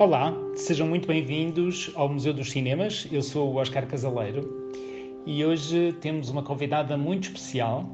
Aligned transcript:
Olá, 0.00 0.34
sejam 0.54 0.86
muito 0.86 1.06
bem-vindos 1.06 1.90
ao 1.94 2.08
Museu 2.08 2.32
dos 2.32 2.50
Cinemas. 2.50 3.06
Eu 3.12 3.20
sou 3.20 3.52
o 3.52 3.56
Oscar 3.56 3.86
Casaleiro 3.86 4.72
e 5.26 5.44
hoje 5.44 5.92
temos 6.00 6.30
uma 6.30 6.42
convidada 6.42 6.96
muito 6.96 7.24
especial. 7.24 7.84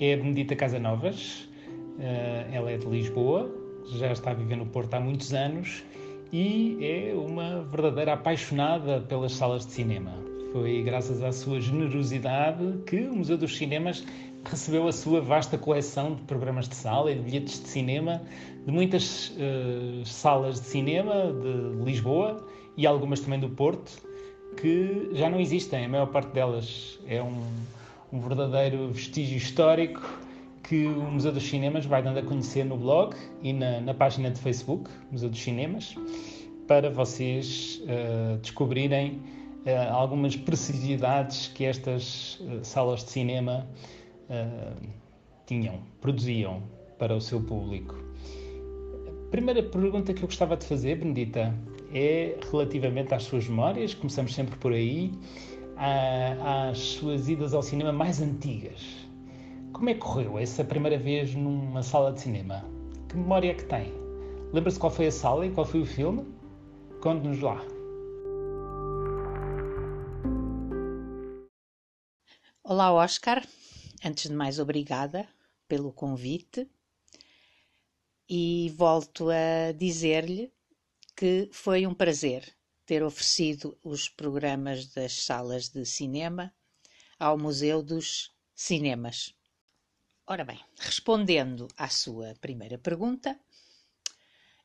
É 0.00 0.14
a 0.14 0.16
Benedita 0.16 0.56
Casanovas. 0.56 1.50
Eh, 1.98 2.46
ela 2.50 2.70
é 2.70 2.78
de 2.78 2.86
Lisboa, 2.86 3.54
já 3.92 4.10
está 4.10 4.30
a 4.30 4.34
viver 4.34 4.56
no 4.56 4.64
Porto 4.64 4.94
há 4.94 4.98
muitos 4.98 5.34
anos 5.34 5.84
e 6.32 6.78
é 6.80 7.14
uma 7.14 7.60
verdadeira 7.64 8.14
apaixonada 8.14 9.02
pelas 9.02 9.32
salas 9.32 9.66
de 9.66 9.72
cinema. 9.72 10.14
Foi 10.50 10.82
graças 10.82 11.22
à 11.22 11.30
sua 11.30 11.60
generosidade 11.60 12.78
que 12.86 13.00
o 13.00 13.16
Museu 13.16 13.36
dos 13.36 13.54
Cinemas 13.54 14.02
recebeu 14.50 14.86
a 14.86 14.92
sua 14.92 15.20
vasta 15.20 15.58
coleção 15.58 16.14
de 16.14 16.22
programas 16.22 16.68
de 16.68 16.74
sala 16.74 17.10
e 17.10 17.14
de 17.14 17.20
bilhetes 17.20 17.60
de 17.62 17.68
cinema 17.68 18.22
de 18.64 18.72
muitas 18.72 19.30
uh, 19.30 20.04
salas 20.04 20.60
de 20.60 20.66
cinema 20.66 21.32
de 21.32 21.84
Lisboa 21.84 22.46
e 22.76 22.86
algumas 22.86 23.20
também 23.20 23.40
do 23.40 23.48
Porto 23.48 23.92
que 24.56 25.10
já 25.12 25.28
não 25.28 25.38
existem, 25.38 25.84
a 25.84 25.88
maior 25.88 26.06
parte 26.06 26.30
delas 26.32 26.98
é 27.06 27.22
um, 27.22 27.42
um 28.12 28.20
verdadeiro 28.20 28.90
vestígio 28.90 29.36
histórico 29.36 30.02
que 30.62 30.86
o 30.86 31.02
Museu 31.02 31.30
dos 31.30 31.44
Cinemas 31.48 31.86
vai 31.86 32.02
dando 32.02 32.18
a 32.18 32.22
conhecer 32.22 32.64
no 32.64 32.76
blog 32.76 33.14
e 33.42 33.52
na, 33.52 33.80
na 33.80 33.94
página 33.94 34.30
de 34.30 34.40
Facebook, 34.40 34.90
Museu 35.12 35.28
dos 35.28 35.40
Cinemas, 35.40 35.94
para 36.66 36.90
vocês 36.90 37.80
uh, 37.82 38.38
descobrirem 38.38 39.20
uh, 39.64 39.92
algumas 39.92 40.34
preciosidades 40.34 41.48
que 41.48 41.64
estas 41.64 42.40
uh, 42.40 42.64
salas 42.64 43.04
de 43.04 43.10
cinema 43.10 43.66
tinham, 45.46 45.80
produziam 46.00 46.62
para 46.98 47.14
o 47.14 47.20
seu 47.20 47.40
público. 47.40 47.94
Primeira 49.30 49.62
pergunta 49.62 50.14
que 50.14 50.22
eu 50.22 50.28
gostava 50.28 50.56
de 50.56 50.64
fazer, 50.66 50.96
Benedita, 50.96 51.54
é 51.92 52.38
relativamente 52.50 53.14
às 53.14 53.24
suas 53.24 53.48
memórias, 53.48 53.94
começamos 53.94 54.34
sempre 54.34 54.56
por 54.56 54.72
aí, 54.72 55.12
às 55.76 56.78
suas 56.78 57.28
idas 57.28 57.52
ao 57.54 57.62
cinema 57.62 57.92
mais 57.92 58.20
antigas. 58.20 58.82
Como 59.72 59.90
é 59.90 59.94
que 59.94 60.00
correu 60.00 60.38
essa 60.38 60.64
primeira 60.64 60.96
vez 60.96 61.34
numa 61.34 61.82
sala 61.82 62.12
de 62.12 62.20
cinema? 62.20 62.64
Que 63.08 63.16
memória 63.16 63.50
é 63.50 63.54
que 63.54 63.64
tem? 63.64 63.92
Lembra-se 64.52 64.78
qual 64.78 64.90
foi 64.90 65.08
a 65.08 65.12
sala 65.12 65.44
e 65.44 65.50
qual 65.50 65.66
foi 65.66 65.82
o 65.82 65.86
filme? 65.86 66.24
Conte-nos 67.02 67.40
lá. 67.40 67.60
Olá, 72.64 72.92
Oscar. 72.92 73.44
Antes 74.04 74.28
de 74.28 74.34
mais, 74.34 74.58
obrigada 74.58 75.28
pelo 75.66 75.92
convite 75.92 76.68
e 78.28 78.72
volto 78.76 79.30
a 79.30 79.72
dizer-lhe 79.72 80.52
que 81.16 81.48
foi 81.52 81.86
um 81.86 81.94
prazer 81.94 82.54
ter 82.84 83.02
oferecido 83.02 83.78
os 83.82 84.08
programas 84.08 84.86
das 84.88 85.24
salas 85.24 85.68
de 85.68 85.84
cinema 85.84 86.54
ao 87.18 87.38
Museu 87.38 87.82
dos 87.82 88.34
Cinemas. 88.54 89.34
Ora 90.26 90.44
bem, 90.44 90.60
respondendo 90.78 91.68
à 91.76 91.88
sua 91.88 92.34
primeira 92.40 92.78
pergunta, 92.78 93.38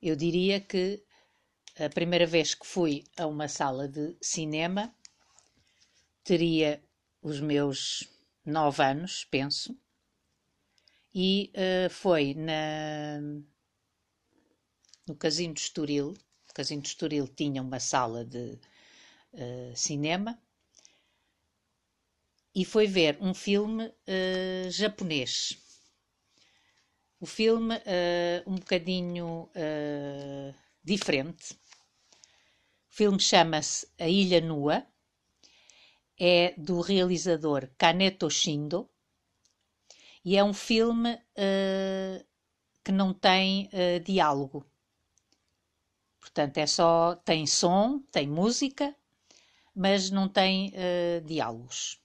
eu 0.02 0.16
diria 0.16 0.60
que 0.60 1.04
a 1.80 1.90
primeira 1.90 2.26
vez 2.26 2.54
que 2.54 2.66
fui 2.66 3.04
a 3.16 3.28
uma 3.28 3.48
sala 3.48 3.88
de 3.88 4.16
cinema 4.22 4.94
teria 6.24 6.84
os 7.22 7.40
meus 7.40 8.11
nove 8.46 8.84
anos, 8.84 9.26
penso, 9.26 9.78
e 11.14 11.52
uh, 11.56 11.90
foi 11.90 12.34
na, 12.34 13.20
no 15.08 15.16
Casino 15.16 15.54
de 15.54 15.62
Estoril. 15.62 16.14
O 16.50 16.54
Casino 16.54 16.82
de 16.82 16.90
Estoril 16.90 17.28
tinha 17.28 17.62
uma 17.62 17.80
sala 17.80 18.26
de 18.26 18.60
uh, 19.34 19.76
cinema 19.76 20.42
e 22.54 22.66
foi 22.66 22.88
ver 22.88 23.18
um 23.22 23.34
filme 23.34 23.86
uh, 23.88 24.72
japonês. 24.72 25.58
O 27.20 27.26
filme 27.28 27.76
um 28.48 28.56
bocadinho 28.56 29.48
diferente. 30.84 31.54
O 32.90 32.96
filme 32.96 33.20
chama-se 33.20 33.88
A 34.00 34.10
Ilha 34.10 34.42
Nua 34.42 34.91
é 36.24 36.54
do 36.56 36.82
realizador 36.82 37.68
Kaneto 37.80 38.30
Shindo 38.30 38.88
e 40.24 40.38
é 40.38 40.44
um 40.44 40.54
filme 40.54 41.16
uh, 41.16 42.26
que 42.84 42.92
não 42.92 43.12
tem 43.12 43.68
uh, 43.74 44.00
diálogo. 44.02 44.64
Portanto, 46.20 46.60
é 46.60 46.68
só 46.68 47.16
tem 47.16 47.48
som, 47.48 48.04
tem 48.12 48.28
música, 48.28 48.96
mas 49.74 50.12
não 50.12 50.30
tem 50.30 50.70
uh, 50.70 51.26
diálogos. 51.26 52.00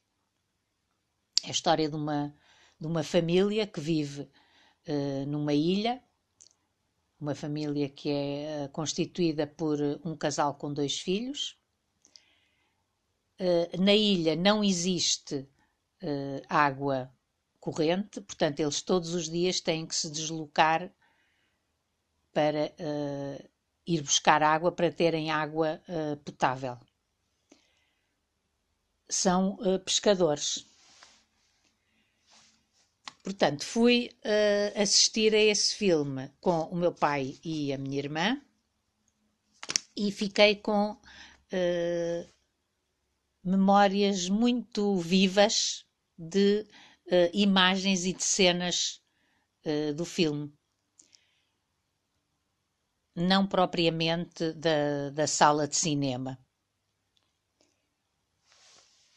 É 1.45 1.49
a 1.49 1.51
história 1.51 1.87
de 1.87 1.95
uma, 1.95 2.35
de 2.81 2.87
uma 2.87 3.03
família 3.05 3.67
que 3.67 3.81
vive 3.81 4.29
numa 5.27 5.53
ilha, 5.53 6.01
uma 7.21 7.35
família 7.35 7.89
que 7.89 8.09
é 8.09 8.69
constituída 8.73 9.45
por 9.45 9.79
um 10.05 10.17
casal 10.17 10.55
com 10.55 10.73
dois 10.73 11.01
filhos 11.01 11.59
na 13.79 13.95
ilha 13.95 14.35
não 14.35 14.65
existe 14.65 15.47
uh, 16.03 16.43
água 16.49 17.13
corrente, 17.61 18.21
portanto, 18.21 18.61
eles 18.61 18.81
todos 18.81 19.13
os 19.15 19.29
dias 19.29 19.61
têm 19.61 19.87
que 19.87 19.95
se 19.95 20.11
deslocar 20.11 20.91
para 22.33 22.73
uh, 22.79 23.49
ir 23.87 24.03
buscar 24.03 24.43
água 24.43 24.71
para 24.73 24.93
terem 24.93 25.31
água 25.31 25.81
potável. 26.25 26.77
São 29.09 29.57
pescadores. 29.85 30.67
Portanto, 33.23 33.65
fui 33.65 34.11
assistir 34.75 35.33
a 35.35 35.39
esse 35.39 35.77
filme 35.77 36.29
com 36.41 36.63
o 36.63 36.75
meu 36.75 36.93
pai 36.93 37.39
e 37.45 37.73
a 37.73 37.79
minha 37.79 37.99
irmã 37.99 38.43
e 39.97 40.11
fiquei 40.11 40.57
com 40.57 40.97
memórias 43.47 44.29
muito 44.29 44.97
vivas 44.97 45.87
de 46.19 46.67
uh, 47.07 47.31
imagens 47.33 48.05
e 48.05 48.13
de 48.13 48.25
cenas 48.25 49.01
uh, 49.65 49.95
do 49.95 50.05
filme. 50.05 50.53
Não 53.15 53.47
propriamente 53.47 54.53
da, 54.53 55.11
da 55.11 55.27
sala 55.29 55.69
de 55.69 55.77
cinema. 55.77 56.39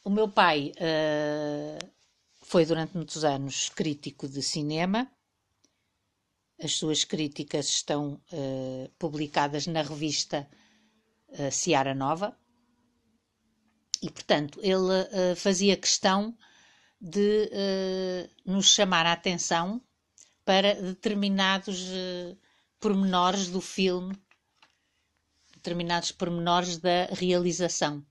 O 0.05 0.09
meu 0.11 0.29
pai 0.29 0.73
uh, 0.75 1.91
foi 2.43 2.65
durante 2.65 2.95
muitos 2.95 3.23
anos 3.23 3.69
crítico 3.69 4.27
de 4.27 4.43
cinema. 4.43 5.11
As 6.61 6.73
suas 6.73 7.05
críticas 7.05 7.69
estão 7.69 8.21
publicadas 8.97 9.65
na 9.65 9.81
revista 9.81 10.45
Seara 11.49 11.95
Nova 11.95 12.37
e, 14.01 14.09
portanto, 14.09 14.59
ele 14.61 14.75
uh, 15.31 15.35
fazia 15.35 15.75
questão 15.75 16.35
de 16.99 17.49
uh, 17.51 18.51
nos 18.51 18.67
chamar 18.67 19.05
a 19.05 19.13
atenção 19.13 19.81
para 20.43 20.73
determinados 20.75 21.81
uh, 21.89 22.37
pormenores 22.79 23.47
do 23.47 23.61
filme, 23.61 24.15
determinados 25.55 26.11
pormenores 26.11 26.77
da 26.77 27.05
realização 27.05 28.05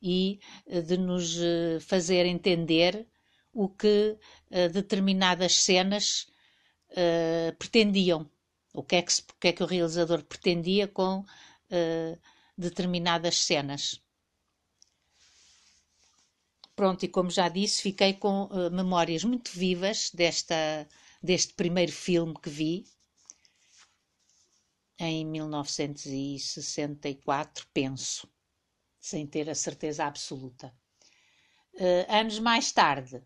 e 0.00 0.40
uh, 0.66 0.82
de 0.82 0.96
nos 0.96 1.36
fazer 1.82 2.24
entender 2.26 3.06
o 3.52 3.68
que 3.68 4.16
determinadas 4.72 5.56
cenas 5.56 6.26
pretendiam, 7.58 8.26
o 8.72 8.82
que, 8.82 8.96
é 8.96 9.02
que, 9.02 9.12
o 9.12 9.34
que 9.38 9.48
é 9.48 9.52
que 9.52 9.62
o 9.62 9.66
realizador 9.66 10.22
pretendia 10.24 10.88
com 10.88 11.22
determinadas 12.56 13.36
cenas. 13.44 14.01
Pronto, 16.74 17.04
e 17.04 17.08
como 17.08 17.30
já 17.30 17.48
disse, 17.48 17.82
fiquei 17.82 18.14
com 18.14 18.44
uh, 18.44 18.70
memórias 18.70 19.24
muito 19.24 19.50
vivas 19.52 20.10
desta, 20.12 20.88
deste 21.22 21.52
primeiro 21.54 21.92
filme 21.92 22.34
que 22.40 22.48
vi 22.48 22.86
em 24.98 25.26
1964, 25.26 27.66
penso, 27.74 28.26
sem 29.00 29.26
ter 29.26 29.50
a 29.50 29.54
certeza 29.54 30.04
absoluta. 30.04 30.72
Uh, 31.74 32.06
anos 32.08 32.38
mais 32.38 32.70
tarde, 32.70 33.20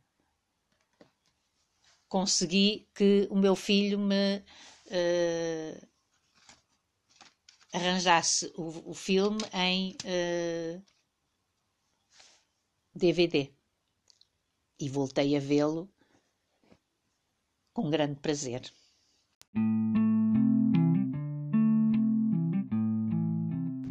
consegui 2.09 2.89
que 2.95 3.29
o 3.31 3.37
meu 3.37 3.55
filho 3.55 3.99
me 3.99 4.39
uh, 4.39 5.87
arranjasse 7.73 8.51
o, 8.57 8.91
o, 8.91 8.95
filme 8.95 9.39
em 9.53 9.97
uh, 10.05 10.83
DVD 12.97 13.53
e 14.81 14.89
voltei 14.89 15.37
a 15.37 15.41
vê-lo 15.41 15.89
com 17.73 17.91
grande 17.91 18.19
prazer. 18.21 18.63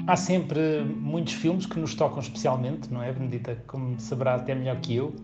há 0.08 0.16
sempre 0.16 0.84
muitos 0.84 1.34
filmes 1.34 1.66
que 1.66 1.80
nos 1.80 1.96
tocam 1.96 2.20
especialmente, 2.20 2.92
não 2.92 3.02
é, 3.02 3.12
Benedita? 3.12 3.56
Como 3.68 4.00
saberá 4.00 4.36
até 4.36 4.54
melhor 4.54 4.80
que 4.80 4.96
eu, 4.96 5.16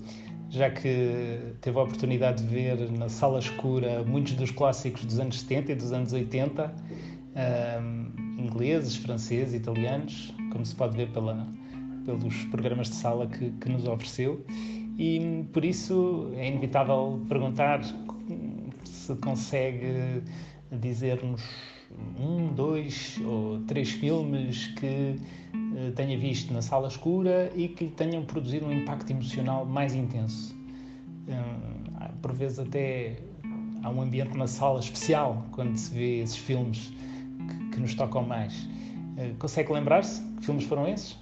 já 0.50 0.70
que 0.70 1.54
teve 1.62 1.78
a 1.78 1.84
oportunidade 1.84 2.44
de 2.44 2.50
ver 2.50 2.92
na 2.92 3.08
sala 3.08 3.40
escura 3.40 4.04
muitos 4.04 4.34
dos 4.34 4.52
clássicos 4.52 5.06
dos 5.06 5.20
anos 5.20 5.40
70 5.42 5.72
e 5.72 5.76
dos 5.76 5.92
anos 5.92 6.14
80, 6.14 6.76
um, 7.82 8.42
ingleses, 8.42 8.96
franceses, 8.96 9.54
italianos, 9.54 10.34
como 10.52 10.66
se 10.66 10.76
pode 10.76 10.98
ver 10.98 11.12
pela, 11.12 11.48
pelos 12.06 12.46
programas 12.46 12.90
de 12.90 12.96
sala 12.96 13.28
que, 13.28 13.52
que 13.52 13.70
nos 13.70 13.88
ofereceu. 13.88 14.46
E 14.98 15.46
por 15.52 15.66
isso 15.66 16.32
é 16.36 16.48
inevitável 16.48 17.22
perguntar 17.28 17.82
se 18.84 19.16
consegue 19.16 20.22
dizer-nos 20.72 21.42
um, 22.20 22.54
dois 22.54 23.20
ou 23.26 23.60
três 23.62 23.92
filmes 23.92 24.68
que 24.68 25.16
uh, 25.56 25.92
tenha 25.96 26.18
visto 26.18 26.54
na 26.54 26.62
sala 26.62 26.88
escura 26.88 27.52
e 27.56 27.68
que 27.68 27.88
tenham 27.88 28.24
produzido 28.24 28.66
um 28.66 28.72
impacto 28.72 29.12
emocional 29.12 29.66
mais 29.66 29.94
intenso. 29.94 30.56
Uh, 31.28 32.12
por 32.22 32.34
vezes 32.34 32.60
até 32.60 33.18
há 33.84 33.90
um 33.90 34.02
ambiente 34.02 34.38
na 34.38 34.48
sala 34.48 34.80
especial 34.80 35.46
quando 35.52 35.76
se 35.76 35.94
vê 35.94 36.20
esses 36.22 36.38
filmes 36.38 36.92
que, 37.50 37.70
que 37.72 37.80
nos 37.80 37.94
tocam 37.96 38.24
mais. 38.24 38.64
Uh, 38.64 39.36
consegue 39.40 39.72
lembrar-se 39.72 40.22
que 40.38 40.46
filmes 40.46 40.66
foram 40.66 40.88
esses? 40.88 41.18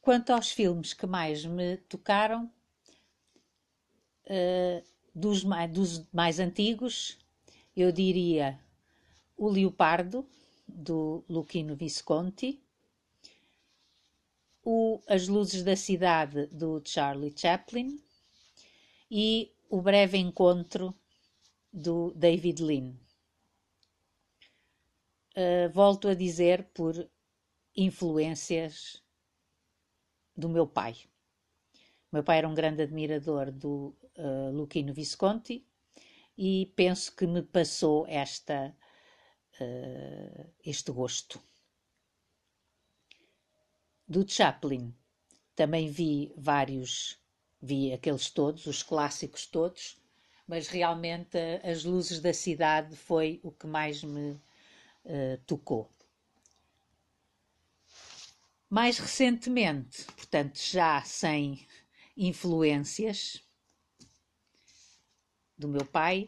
Quanto 0.00 0.30
aos 0.32 0.50
filmes 0.50 0.92
que 0.92 1.06
mais 1.06 1.44
me 1.44 1.76
tocaram, 1.76 2.50
uh, 4.26 4.84
dos, 5.14 5.42
mais, 5.42 5.70
dos 5.70 6.06
mais 6.12 6.38
antigos, 6.38 7.18
eu 7.76 7.90
diria 7.90 8.60
O 9.36 9.48
Leopardo, 9.48 10.26
do 10.68 11.24
Luquino 11.28 11.74
Visconti, 11.74 12.60
o 14.62 15.00
As 15.06 15.28
Luzes 15.28 15.62
da 15.62 15.76
Cidade, 15.76 16.46
do 16.46 16.82
Charlie 16.84 17.32
Chaplin, 17.36 17.98
e 19.10 19.52
O 19.68 19.80
Breve 19.80 20.18
Encontro, 20.18 20.94
do 21.72 22.12
David 22.14 22.62
Lean. 22.62 23.03
Uh, 25.36 25.68
volto 25.72 26.06
a 26.08 26.14
dizer 26.14 26.64
por 26.72 27.10
influências 27.76 29.02
do 30.36 30.48
meu 30.48 30.66
pai. 30.66 30.96
Meu 32.12 32.22
pai 32.22 32.38
era 32.38 32.48
um 32.48 32.54
grande 32.54 32.82
admirador 32.82 33.50
do 33.50 33.96
uh, 34.16 34.50
Luquino 34.52 34.94
Visconti 34.94 35.66
e 36.38 36.72
penso 36.76 37.14
que 37.16 37.26
me 37.26 37.42
passou 37.42 38.06
esta, 38.06 38.76
uh, 39.60 40.52
este 40.64 40.92
gosto. 40.92 41.40
Do 44.06 44.28
Chaplin 44.28 44.94
também 45.56 45.88
vi 45.88 46.32
vários, 46.36 47.18
vi 47.60 47.92
aqueles 47.92 48.30
todos, 48.30 48.66
os 48.66 48.82
clássicos 48.82 49.46
todos, 49.46 49.96
mas 50.46 50.68
realmente 50.68 51.38
As 51.64 51.84
Luzes 51.84 52.20
da 52.20 52.32
Cidade 52.32 52.94
foi 52.94 53.40
o 53.42 53.50
que 53.50 53.66
mais 53.66 54.04
me 54.04 54.38
uh, 55.04 55.38
tocou. 55.46 55.90
Mais 58.68 58.98
recentemente, 58.98 60.04
portanto, 60.16 60.58
já 60.58 61.00
sem 61.02 61.66
influências 62.16 63.42
do 65.56 65.68
meu 65.68 65.84
pai, 65.84 66.26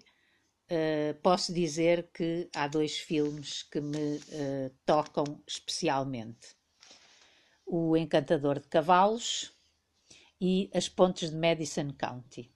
uh, 0.70 1.14
posso 1.22 1.52
dizer 1.52 2.08
que 2.12 2.48
há 2.54 2.68
dois 2.68 2.98
filmes 2.98 3.62
que 3.64 3.80
me 3.80 4.16
uh, 4.16 4.70
tocam 4.84 5.42
especialmente: 5.46 6.56
O 7.64 7.96
Encantador 7.96 8.60
de 8.60 8.68
Cavalos 8.68 9.52
e 10.40 10.70
As 10.72 10.88
Pontes 10.88 11.30
de 11.30 11.36
Madison 11.36 11.92
County. 11.92 12.52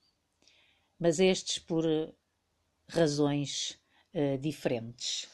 Mas 0.97 1.19
estes 1.19 1.59
por 1.59 1.85
uh, 1.85 2.15
razões 2.87 3.77
diferentes 4.41 5.25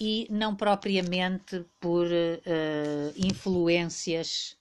e 0.00 0.26
não 0.30 0.56
propriamente 0.56 1.62
por 1.78 2.06
uh, 2.06 3.12
influências 3.14 4.56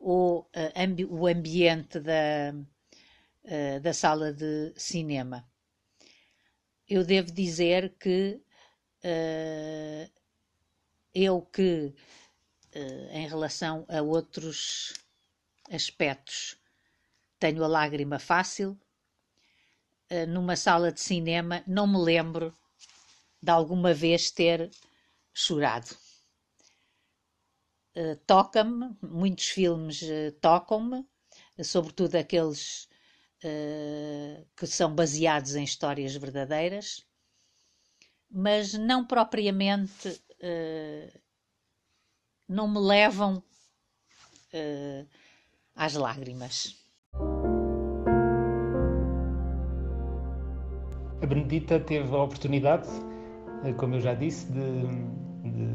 ou 0.00 0.40
uh, 0.40 0.72
ambi 0.74 1.04
o 1.04 1.26
ambiente 1.26 2.00
da, 2.00 2.54
uh, 3.44 3.80
da 3.80 3.92
sala 3.92 4.32
de 4.32 4.72
cinema. 4.76 5.46
Eu 6.88 7.04
devo 7.04 7.30
dizer 7.30 7.94
que 8.00 8.40
eu 11.14 11.42
que 11.42 11.94
em 13.12 13.28
relação 13.28 13.84
a 13.88 14.02
outros 14.02 14.94
aspectos 15.70 16.56
tenho 17.38 17.62
a 17.62 17.68
lágrima 17.68 18.18
fácil, 18.18 18.76
numa 20.28 20.56
sala 20.56 20.90
de 20.90 21.00
cinema 21.00 21.62
não 21.66 21.86
me 21.86 21.98
lembro 21.98 22.56
de 23.40 23.50
alguma 23.50 23.94
vez 23.94 24.30
ter 24.30 24.70
chorado. 25.32 25.96
Uh, 27.96 28.16
Toca-me, 28.26 28.96
muitos 29.02 29.46
filmes 29.46 30.02
uh, 30.02 30.32
tocam-me, 30.40 31.04
sobretudo 31.64 32.14
aqueles 32.16 32.88
uh, 33.44 34.46
que 34.56 34.66
são 34.66 34.94
baseados 34.94 35.56
em 35.56 35.64
histórias 35.64 36.14
verdadeiras, 36.14 37.04
mas 38.30 38.74
não 38.74 39.04
propriamente 39.04 40.22
não 42.48 42.68
me 42.68 42.78
levam 42.78 43.42
às 45.74 45.94
lágrimas. 45.94 46.76
A 51.20 51.26
Benedita 51.26 51.80
teve 51.80 52.14
a 52.14 52.22
oportunidade 52.22 52.88
eh, 52.88 53.17
como 53.76 53.96
eu 53.96 54.00
já 54.00 54.14
disse, 54.14 54.50
de, 54.52 54.82
de 55.50 55.68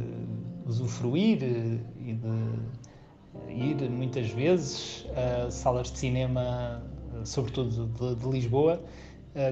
usufruir 0.65 1.43
eh, 1.43 1.79
e 1.99 2.13
de 2.13 3.83
ir 3.83 3.89
muitas 3.89 4.29
vezes 4.29 5.05
a 5.15 5.51
salas 5.51 5.91
de 5.91 5.99
cinema, 5.99 6.83
eh, 7.13 7.25
sobretudo 7.25 7.87
de, 7.87 8.15
de 8.15 8.29
Lisboa, 8.29 8.81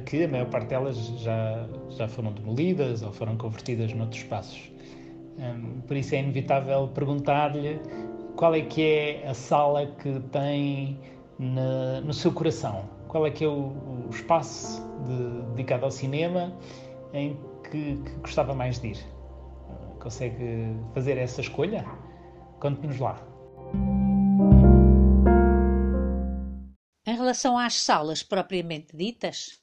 que 0.05 0.23
a 0.23 0.27
maior 0.27 0.47
parte 0.47 0.67
delas 0.67 0.95
já, 1.17 1.67
já 1.89 2.07
foram 2.07 2.31
demolidas 2.33 3.01
ou 3.01 3.11
foram 3.11 3.35
convertidas 3.35 3.91
noutros 3.91 4.21
espaços. 4.21 4.71
Por 5.87 5.97
isso 5.97 6.13
é 6.13 6.19
inevitável 6.19 6.87
perguntar-lhe 6.89 7.79
qual 8.35 8.53
é 8.53 8.61
que 8.61 8.83
é 8.83 9.27
a 9.27 9.33
sala 9.33 9.87
que 9.87 10.19
tem 10.31 10.99
na, 11.39 11.99
no 12.01 12.13
seu 12.13 12.31
coração, 12.31 12.83
qual 13.07 13.25
é 13.25 13.31
que 13.31 13.43
é 13.43 13.47
o, 13.47 13.73
o 14.05 14.07
espaço 14.11 14.81
de, 15.07 15.41
dedicado 15.53 15.85
ao 15.85 15.91
cinema 15.91 16.53
em 17.13 17.37
que, 17.63 18.01
que 18.03 18.15
gostava 18.21 18.53
mais 18.53 18.79
de 18.79 18.89
ir? 18.89 18.97
Consegue 19.99 20.75
fazer 20.93 21.17
essa 21.17 21.41
escolha? 21.41 21.85
Conte-nos 22.59 22.99
lá. 22.99 23.19
Em 27.05 27.15
relação 27.15 27.57
às 27.57 27.75
salas 27.75 28.23
propriamente 28.23 28.95
ditas, 28.95 29.59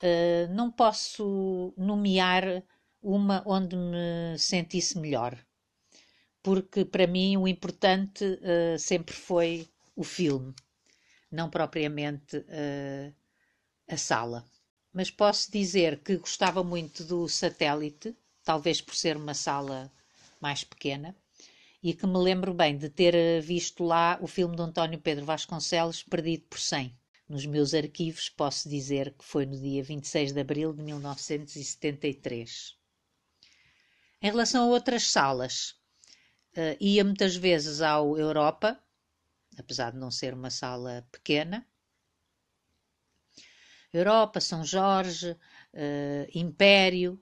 eh, 0.00 0.46
não 0.50 0.70
posso 0.70 1.74
nomear 1.76 2.62
uma 3.02 3.42
onde 3.46 3.76
me 3.76 4.38
sentisse 4.38 4.98
melhor, 4.98 5.38
porque 6.42 6.84
para 6.84 7.06
mim 7.06 7.36
o 7.36 7.48
importante 7.48 8.38
eh, 8.42 8.76
sempre 8.78 9.14
foi 9.14 9.68
o 9.96 10.04
filme, 10.04 10.54
não 11.30 11.50
propriamente 11.50 12.44
eh, 12.48 13.12
a 13.88 13.96
sala 13.96 14.44
mas 14.92 15.10
posso 15.10 15.50
dizer 15.50 16.00
que 16.00 16.16
gostava 16.16 16.64
muito 16.64 17.04
do 17.04 17.28
satélite, 17.28 18.16
talvez 18.42 18.80
por 18.80 18.94
ser 18.94 19.16
uma 19.16 19.34
sala 19.34 19.92
mais 20.40 20.64
pequena, 20.64 21.14
e 21.82 21.94
que 21.94 22.06
me 22.06 22.18
lembro 22.18 22.52
bem 22.52 22.76
de 22.76 22.90
ter 22.90 23.40
visto 23.40 23.84
lá 23.84 24.18
o 24.20 24.26
filme 24.26 24.56
de 24.56 24.62
António 24.62 24.98
Pedro 24.98 25.24
Vasconcelos, 25.24 26.02
Perdido 26.02 26.44
por 26.44 26.58
100. 26.58 26.94
Nos 27.28 27.46
meus 27.46 27.72
arquivos 27.74 28.28
posso 28.28 28.68
dizer 28.68 29.14
que 29.16 29.24
foi 29.24 29.46
no 29.46 29.58
dia 29.58 29.82
26 29.82 30.32
de 30.32 30.40
abril 30.40 30.72
de 30.74 30.82
1973. 30.82 32.76
Em 34.20 34.30
relação 34.30 34.64
a 34.64 34.66
outras 34.66 35.04
salas, 35.04 35.76
uh, 36.56 36.76
ia 36.80 37.04
muitas 37.04 37.36
vezes 37.36 37.80
ao 37.80 38.18
Europa, 38.18 38.78
apesar 39.56 39.92
de 39.92 39.98
não 39.98 40.10
ser 40.10 40.34
uma 40.34 40.50
sala 40.50 41.06
pequena, 41.10 41.66
Europa, 43.92 44.40
São 44.40 44.64
Jorge, 44.64 45.32
uh, 45.32 46.26
Império. 46.34 47.20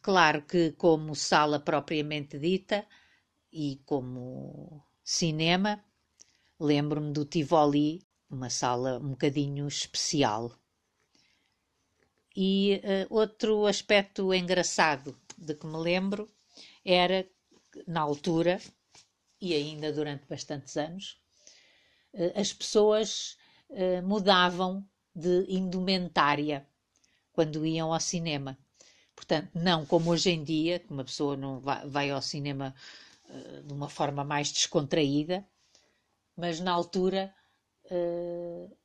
Claro 0.00 0.42
que, 0.46 0.72
como 0.72 1.14
sala 1.14 1.58
propriamente 1.58 2.38
dita 2.38 2.86
e 3.52 3.82
como 3.84 4.86
cinema, 5.02 5.84
lembro-me 6.60 7.12
do 7.12 7.24
Tivoli, 7.24 8.06
uma 8.30 8.48
sala 8.48 8.98
um 8.98 9.10
bocadinho 9.10 9.66
especial. 9.66 10.56
E 12.34 12.80
uh, 12.84 13.14
outro 13.14 13.66
aspecto 13.66 14.32
engraçado 14.32 15.18
de 15.36 15.54
que 15.54 15.66
me 15.66 15.76
lembro 15.76 16.30
era 16.84 17.28
na 17.86 18.00
altura, 18.00 18.60
e 19.40 19.54
ainda 19.54 19.92
durante 19.92 20.24
bastantes 20.28 20.76
anos, 20.76 21.20
uh, 22.14 22.32
as 22.40 22.52
pessoas 22.52 23.36
mudavam 24.04 24.86
de 25.14 25.46
indumentária 25.48 26.66
quando 27.32 27.66
iam 27.66 27.92
ao 27.92 28.00
cinema. 28.00 28.58
Portanto, 29.14 29.50
não 29.54 29.84
como 29.86 30.10
hoje 30.10 30.30
em 30.30 30.42
dia, 30.42 30.78
que 30.78 30.90
uma 30.92 31.04
pessoa 31.04 31.36
não 31.36 31.60
vai, 31.60 32.10
ao 32.10 32.22
cinema 32.22 32.74
uh, 33.28 33.62
de 33.62 33.72
uma 33.72 33.88
forma 33.88 34.24
mais 34.24 34.50
descontraída, 34.50 35.46
mas 36.36 36.60
na 36.60 36.72
altura 36.72 37.34
uh, 37.84 38.76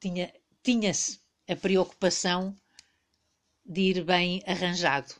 tinha, 0.00 0.32
tinha-se 0.62 1.20
a 1.48 1.54
preocupação 1.54 2.56
de 3.64 3.80
ir 3.80 4.04
bem 4.04 4.42
arranjado. 4.46 5.14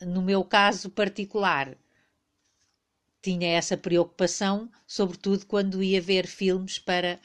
No 0.00 0.20
meu 0.20 0.44
caso 0.44 0.90
particular, 0.90 1.76
tinha 3.22 3.48
essa 3.56 3.76
preocupação, 3.76 4.70
sobretudo 4.86 5.46
quando 5.46 5.82
ia 5.82 6.00
ver 6.00 6.26
filmes 6.26 6.78
para 6.78 7.20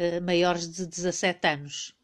uh, 0.00 0.22
maiores 0.22 0.68
de 0.68 0.86
17 0.86 1.46
anos. 1.46 1.94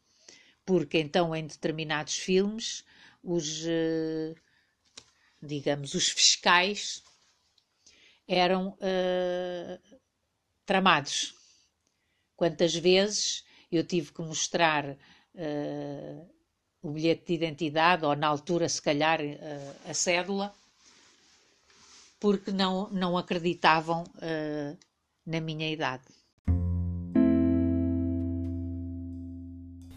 Porque 0.65 0.99
então 0.99 1.35
em 1.35 1.47
determinados 1.47 2.17
filmes 2.17 2.85
os 3.23 3.63
uh, 3.63 4.35
digamos 5.41 5.93
os 5.93 6.09
fiscais 6.09 7.03
eram 8.27 8.69
uh, 8.69 9.97
tramados. 10.65 11.33
Quantas 12.35 12.75
vezes 12.75 13.43
eu 13.71 13.83
tive 13.83 14.13
que 14.13 14.21
mostrar 14.21 14.95
o 16.81 16.91
bilhete 16.91 17.25
de 17.27 17.33
identidade 17.33 18.05
ou 18.05 18.15
na 18.15 18.27
altura 18.27 18.69
se 18.69 18.81
calhar 18.81 19.19
a 19.87 19.93
cédula 19.93 20.53
porque 22.19 22.51
não 22.51 22.89
não 22.89 23.17
acreditavam 23.17 24.03
na 25.25 25.41
minha 25.41 25.69
idade 25.69 26.05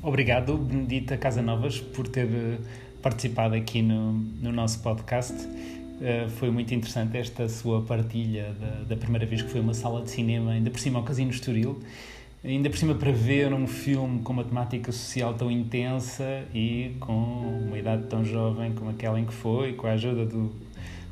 Obrigado, 0.02 0.56
Benedita 0.56 1.18
Casanovas, 1.18 1.78
por 1.78 2.08
ter 2.08 2.24
eh, 2.24 2.56
participado 3.02 3.54
aqui 3.54 3.82
no, 3.82 4.14
no 4.14 4.50
nosso 4.50 4.80
podcast. 4.80 5.34
Uh, 5.34 6.30
foi 6.38 6.50
muito 6.50 6.72
interessante 6.72 7.18
esta 7.18 7.46
sua 7.50 7.82
partilha 7.82 8.56
da, 8.58 8.94
da, 8.94 8.96
primeira 8.96 9.26
vez 9.26 9.42
que 9.42 9.50
foi 9.50 9.60
uma 9.60 9.74
sala 9.74 10.02
de 10.02 10.10
cinema, 10.10 10.52
ainda 10.52 10.70
por 10.70 10.80
cima 10.80 10.98
ao 10.98 11.04
Casino 11.04 11.30
Estoril, 11.30 11.78
ainda 12.42 12.70
por 12.70 12.78
cima 12.78 12.94
para 12.94 13.12
ver 13.12 13.52
um 13.52 13.66
filme 13.66 14.20
com 14.22 14.32
uma 14.32 14.42
temática 14.42 14.90
social 14.90 15.34
tão 15.34 15.50
intensa 15.50 16.44
e 16.54 16.96
com 16.98 17.12
uma 17.66 17.78
idade 17.78 18.04
tão 18.04 18.24
jovem 18.24 18.72
como 18.72 18.88
aquela 18.88 19.20
em 19.20 19.26
que 19.26 19.34
foi, 19.34 19.74
com 19.74 19.86
a 19.86 19.90
ajuda 19.90 20.24
do, 20.24 20.50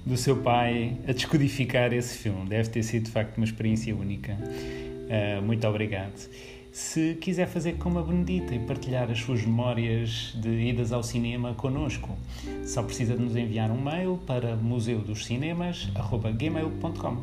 do 0.07 0.17
seu 0.17 0.39
pai 0.39 0.97
a 1.07 1.13
descodificar 1.13 1.93
esse 1.93 2.17
filme. 2.17 2.49
Deve 2.49 2.71
ter 2.71 2.83
sido 2.83 3.05
de 3.05 3.11
facto 3.11 3.37
uma 3.37 3.45
experiência 3.45 3.95
única. 3.95 4.33
Uh, 4.33 5.43
muito 5.43 5.69
obrigado. 5.69 6.27
Se 6.79 7.17
quiser 7.17 7.49
fazer 7.49 7.77
como 7.77 7.99
a 7.99 8.03
Benedita 8.03 8.55
e 8.55 8.61
partilhar 8.61 9.11
as 9.11 9.19
suas 9.19 9.43
memórias 9.43 10.33
de 10.37 10.49
idas 10.49 10.93
ao 10.93 11.03
cinema 11.03 11.53
connosco, 11.55 12.17
só 12.65 12.85
precisa 12.85 13.17
de 13.17 13.23
nos 13.25 13.35
enviar 13.35 13.73
um 13.73 13.83
mail 13.83 14.21
para 14.25 14.55
museudoscinemas.gmail.com 14.55 17.17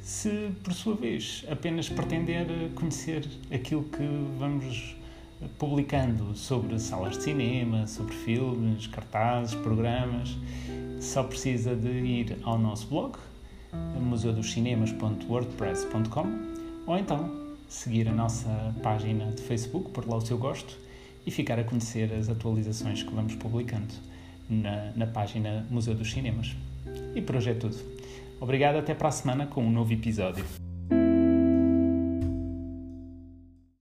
Se, 0.00 0.50
por 0.64 0.72
sua 0.72 0.94
vez, 0.94 1.44
apenas 1.50 1.90
pretender 1.90 2.46
conhecer 2.74 3.28
aquilo 3.52 3.84
que 3.84 4.02
vamos 4.38 4.96
publicando 5.58 6.34
sobre 6.34 6.78
salas 6.78 7.18
de 7.18 7.24
cinema, 7.24 7.86
sobre 7.86 8.14
filmes, 8.14 8.86
cartazes, 8.86 9.54
programas, 9.56 10.38
só 10.98 11.22
precisa 11.22 11.76
de 11.76 11.90
ir 11.90 12.38
ao 12.44 12.58
nosso 12.58 12.86
blog, 12.86 13.18
museudoscinemas.wordpress.com 14.00 16.26
ou 16.86 16.96
então 16.96 17.39
seguir 17.70 18.08
a 18.08 18.12
nossa 18.12 18.74
página 18.82 19.26
de 19.26 19.40
Facebook, 19.40 19.90
por 19.92 20.06
lá 20.06 20.16
o 20.16 20.20
seu 20.20 20.36
gosto, 20.36 20.76
e 21.24 21.30
ficar 21.30 21.58
a 21.58 21.64
conhecer 21.64 22.12
as 22.12 22.28
atualizações 22.28 23.02
que 23.02 23.14
vamos 23.14 23.34
publicando 23.36 23.94
na, 24.48 24.92
na 24.96 25.06
página 25.06 25.64
Museu 25.70 25.94
dos 25.94 26.10
Cinemas. 26.10 26.54
E 27.14 27.22
por 27.22 27.36
hoje 27.36 27.50
é 27.50 27.54
tudo. 27.54 27.76
Obrigado, 28.40 28.76
até 28.76 28.92
para 28.92 29.08
a 29.08 29.12
semana 29.12 29.46
com 29.46 29.64
um 29.64 29.70
novo 29.70 29.92
episódio. 29.92 30.44